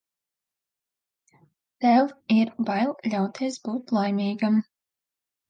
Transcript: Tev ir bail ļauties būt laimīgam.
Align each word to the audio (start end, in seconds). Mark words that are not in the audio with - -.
Tev 1.85 2.15
ir 2.37 2.51
bail 2.71 2.91
ļauties 3.13 3.61
būt 3.69 3.95
laimīgam. 4.01 4.61